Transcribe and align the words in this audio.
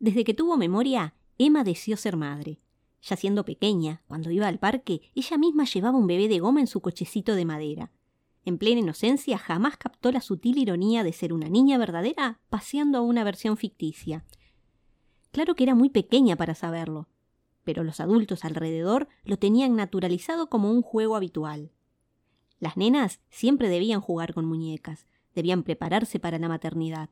Desde 0.00 0.24
que 0.24 0.32
tuvo 0.32 0.56
memoria, 0.56 1.14
Emma 1.36 1.62
deseó 1.62 1.96
ser 1.98 2.16
madre. 2.16 2.58
Ya 3.02 3.16
siendo 3.16 3.44
pequeña, 3.44 4.02
cuando 4.08 4.30
iba 4.30 4.48
al 4.48 4.58
parque, 4.58 5.02
ella 5.14 5.36
misma 5.36 5.64
llevaba 5.64 5.98
un 5.98 6.06
bebé 6.06 6.26
de 6.26 6.40
goma 6.40 6.60
en 6.60 6.66
su 6.66 6.80
cochecito 6.80 7.34
de 7.34 7.44
madera. 7.44 7.92
En 8.46 8.56
plena 8.56 8.80
inocencia 8.80 9.36
jamás 9.36 9.76
captó 9.76 10.10
la 10.10 10.22
sutil 10.22 10.56
ironía 10.56 11.04
de 11.04 11.12
ser 11.12 11.34
una 11.34 11.50
niña 11.50 11.76
verdadera 11.76 12.40
paseando 12.48 12.96
a 12.96 13.02
una 13.02 13.24
versión 13.24 13.58
ficticia. 13.58 14.24
Claro 15.32 15.54
que 15.54 15.64
era 15.64 15.74
muy 15.74 15.90
pequeña 15.90 16.34
para 16.34 16.54
saberlo, 16.54 17.06
pero 17.62 17.84
los 17.84 18.00
adultos 18.00 18.46
alrededor 18.46 19.06
lo 19.24 19.36
tenían 19.36 19.76
naturalizado 19.76 20.48
como 20.48 20.70
un 20.72 20.80
juego 20.80 21.14
habitual. 21.14 21.72
Las 22.58 22.78
nenas 22.78 23.20
siempre 23.28 23.68
debían 23.68 24.00
jugar 24.00 24.32
con 24.32 24.46
muñecas, 24.46 25.06
debían 25.34 25.62
prepararse 25.62 26.18
para 26.18 26.38
la 26.38 26.48
maternidad. 26.48 27.10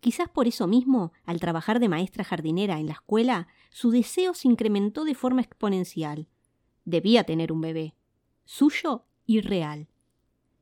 Quizás 0.00 0.28
por 0.28 0.46
eso 0.46 0.66
mismo, 0.66 1.12
al 1.24 1.40
trabajar 1.40 1.80
de 1.80 1.88
maestra 1.88 2.22
jardinera 2.24 2.78
en 2.78 2.86
la 2.86 2.92
escuela, 2.92 3.48
su 3.70 3.90
deseo 3.90 4.34
se 4.34 4.48
incrementó 4.48 5.04
de 5.04 5.14
forma 5.14 5.42
exponencial. 5.42 6.28
Debía 6.84 7.24
tener 7.24 7.52
un 7.52 7.60
bebé, 7.60 7.94
suyo 8.44 9.04
y 9.26 9.40
real. 9.40 9.88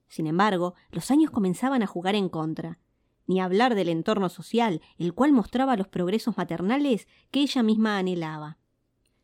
Sin 0.09 0.27
embargo, 0.27 0.75
los 0.91 1.11
años 1.11 1.31
comenzaban 1.31 1.83
a 1.83 1.87
jugar 1.87 2.15
en 2.15 2.29
contra, 2.29 2.79
ni 3.27 3.41
hablar 3.41 3.75
del 3.75 3.89
entorno 3.89 4.29
social, 4.29 4.81
el 4.99 5.13
cual 5.13 5.33
mostraba 5.33 5.77
los 5.77 5.89
progresos 5.89 6.37
maternales 6.37 7.07
que 7.31 7.41
ella 7.41 7.63
misma 7.63 7.99
anhelaba. 7.99 8.59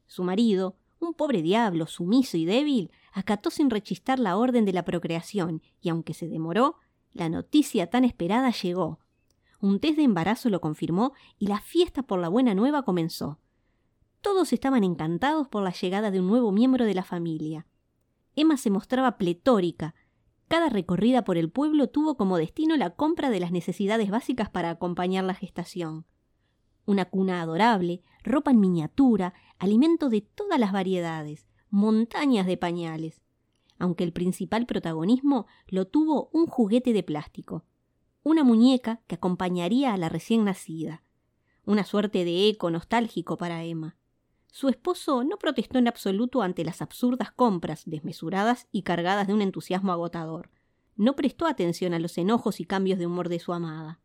Su 0.06 0.24
marido, 0.24 0.76
un 0.98 1.14
pobre 1.14 1.40
diablo 1.40 1.86
sumiso 1.86 2.36
y 2.36 2.44
débil, 2.44 2.90
acató 3.12 3.50
sin 3.50 3.70
rechistar 3.70 4.18
la 4.18 4.36
orden 4.36 4.64
de 4.64 4.72
la 4.72 4.84
procreación, 4.84 5.62
y 5.80 5.88
aunque 5.88 6.14
se 6.14 6.28
demoró, 6.28 6.76
la 7.12 7.28
noticia 7.28 7.88
tan 7.88 8.04
esperada 8.04 8.50
llegó. 8.50 8.98
Un 9.62 9.78
test 9.78 9.96
de 9.96 10.02
embarazo 10.02 10.50
lo 10.50 10.60
confirmó 10.60 11.12
y 11.38 11.46
la 11.46 11.60
fiesta 11.60 12.02
por 12.02 12.18
la 12.18 12.28
buena 12.28 12.52
nueva 12.52 12.82
comenzó. 12.82 13.38
Todos 14.20 14.52
estaban 14.52 14.82
encantados 14.82 15.46
por 15.46 15.62
la 15.62 15.70
llegada 15.70 16.10
de 16.10 16.18
un 16.18 16.26
nuevo 16.26 16.50
miembro 16.50 16.84
de 16.84 16.94
la 16.94 17.04
familia. 17.04 17.64
Emma 18.34 18.56
se 18.56 18.70
mostraba 18.70 19.18
pletórica, 19.18 19.94
cada 20.48 20.68
recorrida 20.68 21.22
por 21.22 21.38
el 21.38 21.48
pueblo 21.48 21.88
tuvo 21.88 22.16
como 22.16 22.38
destino 22.38 22.76
la 22.76 22.90
compra 22.90 23.30
de 23.30 23.38
las 23.38 23.52
necesidades 23.52 24.10
básicas 24.10 24.50
para 24.50 24.68
acompañar 24.68 25.22
la 25.22 25.34
gestación. 25.34 26.06
Una 26.84 27.04
cuna 27.04 27.40
adorable, 27.40 28.02
ropa 28.24 28.50
en 28.50 28.58
miniatura, 28.58 29.32
alimento 29.60 30.08
de 30.08 30.22
todas 30.22 30.58
las 30.58 30.72
variedades, 30.72 31.46
montañas 31.70 32.46
de 32.46 32.56
pañales. 32.56 33.22
Aunque 33.78 34.02
el 34.02 34.12
principal 34.12 34.66
protagonismo 34.66 35.46
lo 35.68 35.86
tuvo 35.86 36.30
un 36.32 36.46
juguete 36.48 36.92
de 36.92 37.04
plástico, 37.04 37.64
una 38.24 38.44
muñeca 38.44 39.00
que 39.06 39.16
acompañaría 39.16 39.92
a 39.92 39.96
la 39.96 40.08
recién 40.08 40.44
nacida, 40.44 41.02
una 41.64 41.84
suerte 41.84 42.24
de 42.24 42.48
eco 42.48 42.70
nostálgico 42.70 43.36
para 43.36 43.64
Emma. 43.64 43.96
Su 44.46 44.68
esposo 44.68 45.24
no 45.24 45.38
protestó 45.38 45.78
en 45.78 45.88
absoluto 45.88 46.42
ante 46.42 46.64
las 46.64 46.82
absurdas 46.82 47.32
compras, 47.32 47.82
desmesuradas 47.86 48.68
y 48.70 48.82
cargadas 48.82 49.26
de 49.26 49.34
un 49.34 49.42
entusiasmo 49.42 49.92
agotador. 49.92 50.50
No 50.94 51.16
prestó 51.16 51.46
atención 51.46 51.94
a 51.94 51.98
los 51.98 52.18
enojos 52.18 52.60
y 52.60 52.64
cambios 52.64 52.98
de 52.98 53.06
humor 53.06 53.28
de 53.28 53.38
su 53.38 53.52
amada. 53.52 54.00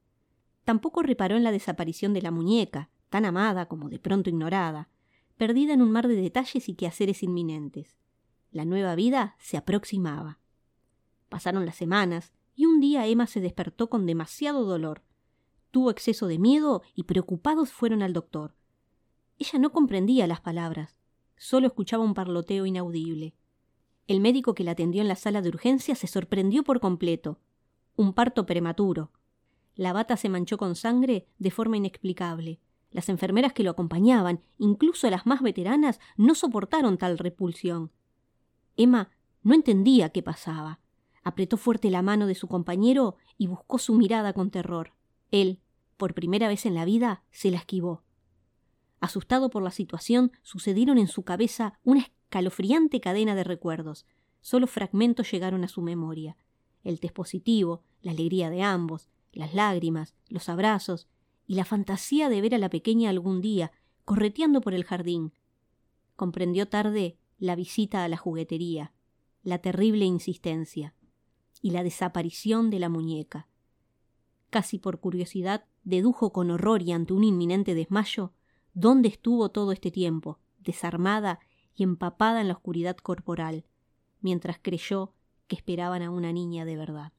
Tampoco 0.64 1.04
reparó 1.04 1.36
en 1.36 1.44
la 1.44 1.52
desaparición 1.52 2.14
de 2.14 2.22
la 2.22 2.32
muñeca, 2.32 2.90
tan 3.10 3.26
amada 3.26 3.68
como 3.68 3.90
de 3.90 4.00
pronto 4.00 4.30
ignorada, 4.30 4.90
perdida 5.38 5.73
en 5.73 5.82
un 5.82 5.92
mar 5.92 6.08
de 6.08 6.16
detalles 6.16 6.70
y 6.70 6.76
quehaceres 6.76 7.23
inminentes. 7.23 7.98
La 8.52 8.66
nueva 8.66 8.95
vida 8.95 9.36
se 9.40 9.58
aproximaba. 9.58 10.40
Pasaron 11.30 11.66
las 11.66 11.76
semanas, 11.76 12.34
y 12.58 12.66
un 12.66 12.82
día 12.82 13.06
Emma 13.06 13.28
se 13.28 13.40
despertó 13.40 13.88
con 13.88 14.06
demasiado 14.06 14.66
dolor. 14.66 15.04
Tuvo 15.70 15.92
exceso 15.92 16.28
de 16.28 16.40
miedo 16.40 16.82
y 16.96 17.04
preocupados 17.04 17.72
fueron 17.72 18.02
al 18.02 18.14
doctor. 18.14 18.56
Ella 19.38 19.60
no 19.60 19.72
comprendía 19.72 20.26
las 20.26 20.42
palabras, 20.42 20.98
solo 21.38 21.68
escuchaba 21.68 22.04
un 22.04 22.16
parloteo 22.16 22.66
inaudible. 22.66 23.36
El 24.08 24.22
médico 24.22 24.56
que 24.56 24.64
la 24.64 24.72
atendió 24.72 25.02
en 25.02 25.08
la 25.08 25.16
sala 25.16 25.44
de 25.44 25.50
urgencia 25.50 25.94
se 25.94 26.08
sorprendió 26.08 26.64
por 26.64 26.80
completo. 26.80 27.40
Un 27.96 28.14
parto 28.14 28.48
prematuro. 28.48 29.12
La 29.76 29.94
bata 29.94 30.17
se 30.17 30.28
manchó 30.28 30.58
con 30.58 30.76
sangre 30.76 31.28
de 31.38 31.52
forma 31.52 31.78
inexplicable. 31.78 32.60
Las 32.90 33.10
enfermeras 33.10 33.54
que 33.54 33.62
lo 33.62 33.70
acompañaban, 33.70 34.42
incluso 34.58 35.08
las 35.12 35.28
más 35.28 35.44
veteranas, 35.44 36.00
no 36.16 36.34
soportaron 36.34 36.98
tal 36.98 37.20
repulsión. 37.20 37.92
Emma 38.78 39.12
no 39.44 39.54
entendía 39.54 40.10
qué 40.10 40.23
pasaba. 40.23 40.80
Apretó 41.27 41.58
fuerte 41.58 41.92
la 41.92 42.02
mano 42.02 42.26
de 42.26 42.36
su 42.36 42.48
compañero 42.48 43.17
y 43.38 43.48
buscó 43.48 43.80
su 43.80 43.93
mirada 43.95 44.32
con 44.32 44.49
terror. 44.49 44.93
Él, 45.30 45.60
por 45.98 46.14
primera 46.14 46.48
vez 46.48 46.65
en 46.65 46.73
la 46.73 46.86
vida, 46.86 47.21
se 47.32 47.52
la 47.52 47.58
esquivó. 47.58 48.02
Asustado 49.02 49.49
por 49.49 49.61
la 49.61 49.71
situación, 49.71 50.32
sucedieron 50.42 50.98
en 50.98 51.10
su 51.10 51.23
cabeza 51.23 51.82
una 51.83 51.99
escalofriante 51.99 53.02
cadena 53.02 53.36
de 53.36 53.43
recuerdos. 53.43 54.05
Solo 54.39 54.67
fragmentos 54.67 55.30
llegaron 55.30 55.66
a 55.66 55.67
su 55.67 55.82
memoria. 55.82 56.37
El 56.86 57.02
test 57.02 57.14
positivo, 57.14 57.83
la 58.02 58.11
alegría 58.11 58.49
de 58.49 58.61
ambos, 58.61 59.10
las 59.33 59.54
lágrimas, 59.54 60.16
los 60.30 60.48
abrazos 60.48 61.10
y 61.45 61.55
la 61.55 61.66
fantasía 61.66 62.30
de 62.30 62.39
ver 62.39 62.55
a 62.55 62.58
la 62.58 62.70
pequeña 62.70 63.10
algún 63.10 63.42
día 63.42 63.73
correteando 64.05 64.61
por 64.61 64.73
el 64.73 64.86
jardín. 64.86 65.33
Comprendió 66.16 66.70
tarde 66.70 67.17
la 67.37 67.58
visita 67.58 68.05
a 68.05 68.08
la 68.08 68.16
juguetería, 68.16 68.93
la 69.43 69.58
terrible 69.58 70.05
insistencia 70.05 70.93
y 71.62 71.72
la 71.72 71.84
desaparición 71.84 72.70
de 72.70 72.80
la 72.80 72.90
muñeca. 72.90 73.48
Casi 74.50 74.80
por 74.80 75.00
curiosidad 75.00 75.66
dedujo 75.84 76.32
con 76.32 76.52
horror 76.52 76.82
y 76.82 76.92
ante 76.92 77.14
un 77.14 77.23
inminente 77.23 77.76
desmayo 77.76 78.34
dónde 78.73 79.10
estuvo 79.10 79.50
todo 79.50 79.72
este 79.72 79.92
tiempo, 79.92 80.40
desarmada 80.60 81.40
y 81.76 81.84
empapada 81.84 82.42
en 82.42 82.48
la 82.48 82.54
oscuridad 82.54 82.98
corporal, 82.98 83.66
mientras 84.22 84.60
creyó 84.62 85.14
que 85.48 85.56
esperaban 85.56 86.02
a 86.02 86.12
una 86.12 86.32
niña 86.32 86.66
de 86.66 86.76
verdad. 86.76 87.14